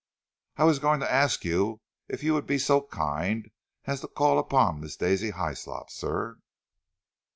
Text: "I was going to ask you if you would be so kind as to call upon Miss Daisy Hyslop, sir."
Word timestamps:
"I 0.57 0.63
was 0.63 0.79
going 0.79 0.99
to 1.01 1.11
ask 1.11 1.45
you 1.45 1.79
if 2.09 2.23
you 2.23 2.33
would 2.33 2.47
be 2.47 2.57
so 2.57 2.81
kind 2.87 3.51
as 3.85 4.01
to 4.01 4.07
call 4.07 4.39
upon 4.39 4.79
Miss 4.79 4.95
Daisy 4.95 5.29
Hyslop, 5.29 5.91
sir." 5.91 6.39